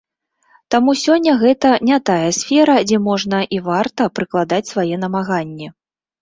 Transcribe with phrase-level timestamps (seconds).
[0.75, 5.67] Таму сёння гэта не тая сфера, дзе можна і варта прыкладаць свае намаганні.